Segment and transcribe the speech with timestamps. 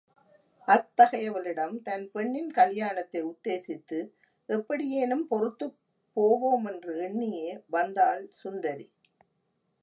[0.67, 3.99] அத்தகையவளிடம், தன் பெண்ணின் கல்யாணத்தை உத்தேசித்து
[4.49, 5.77] எப்படியேனும் பொறுத்துப்
[6.17, 8.87] போவோமென்று எண்ணியே வந்தாள் சுந்தரி.